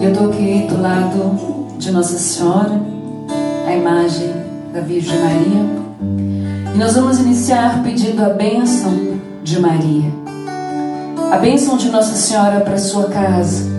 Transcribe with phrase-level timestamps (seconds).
[0.00, 2.80] E eu estou aqui do lado de Nossa Senhora,
[3.66, 4.32] a imagem
[4.72, 6.72] da Virgem Maria.
[6.74, 8.90] E nós vamos iniciar pedindo a bênção
[9.44, 10.10] de Maria.
[11.30, 13.70] A bênção de Nossa Senhora para sua casa.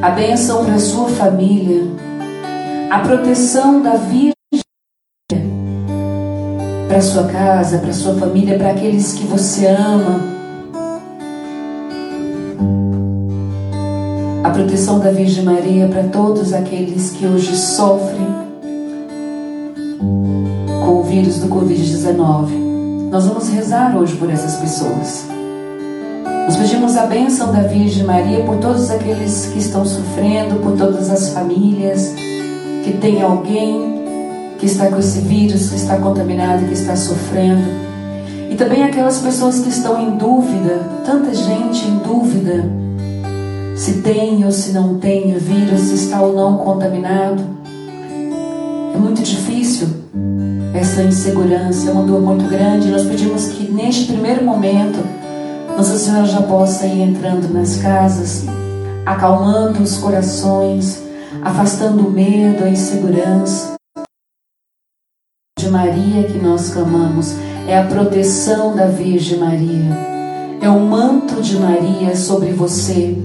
[0.00, 1.82] A bênção para sua família.
[2.88, 4.32] A proteção da Virgem
[6.86, 10.35] para sua casa, para sua família, para aqueles que você ama
[14.46, 18.28] a proteção da Virgem Maria para todos aqueles que hoje sofrem
[20.84, 23.10] com o vírus do Covid-19.
[23.10, 25.26] Nós vamos rezar hoje por essas pessoas.
[26.44, 31.10] Nós pedimos a bênção da Virgem Maria por todos aqueles que estão sofrendo, por todas
[31.10, 32.14] as famílias,
[32.84, 33.96] que tem alguém
[34.60, 37.66] que está com esse vírus, que está contaminado, que está sofrendo.
[38.48, 42.85] E também aquelas pessoas que estão em dúvida, tanta gente em dúvida
[43.76, 47.44] se tem ou se não tem o vírus, se está ou não contaminado.
[48.94, 49.88] É muito difícil
[50.72, 52.90] essa insegurança, é uma dor muito grande.
[52.90, 54.98] Nós pedimos que neste primeiro momento
[55.76, 58.46] Nossa Senhora já possa ir entrando nas casas,
[59.04, 61.02] acalmando os corações,
[61.42, 63.74] afastando o medo, a insegurança.
[65.58, 67.34] De Maria que nós clamamos
[67.68, 70.16] é a proteção da Virgem Maria.
[70.62, 73.16] É o manto de Maria sobre você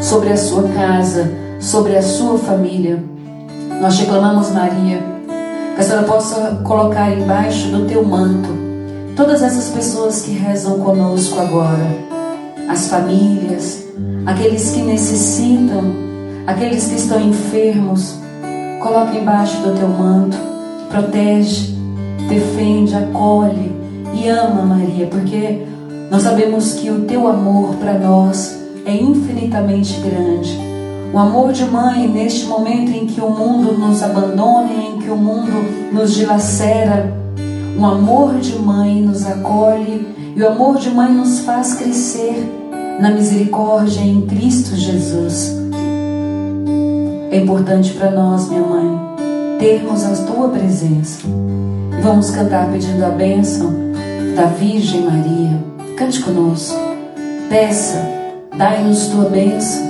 [0.00, 1.30] sobre a sua casa,
[1.60, 3.02] sobre a sua família.
[3.80, 5.02] Nós te clamamos, Maria,
[5.74, 8.66] que a senhora possa colocar embaixo do teu manto
[9.16, 11.88] todas essas pessoas que rezam conosco agora,
[12.68, 13.84] as famílias,
[14.26, 15.84] aqueles que necessitam,
[16.46, 18.14] aqueles que estão enfermos.
[18.82, 20.36] Coloca embaixo do teu manto,
[20.90, 21.74] protege,
[22.28, 23.74] defende, acolhe
[24.14, 25.66] e ama, Maria, porque
[26.10, 30.56] nós sabemos que o teu amor para nós é infinitamente grande.
[31.12, 35.16] O amor de mãe, neste momento em que o mundo nos abandona, em que o
[35.16, 37.12] mundo nos dilacera,
[37.78, 42.46] o amor de mãe nos acolhe e o amor de mãe nos faz crescer
[43.00, 45.56] na misericórdia em Cristo Jesus.
[47.30, 48.98] É importante para nós, minha mãe,
[49.58, 51.26] termos a tua presença.
[52.02, 53.72] Vamos cantar pedindo a bênção
[54.36, 55.64] da Virgem Maria.
[55.96, 56.78] Cante conosco.
[57.48, 58.25] Peça
[58.58, 59.82] Dai-nos tua bênção,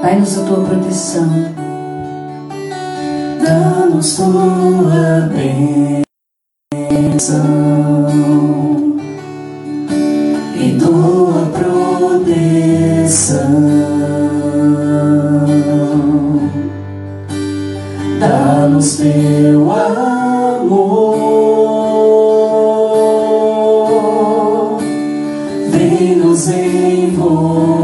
[0.00, 1.28] dai-nos a tua proteção.
[3.42, 5.28] Dá-nos tua
[6.88, 8.73] bênção
[26.34, 27.83] nos envolve.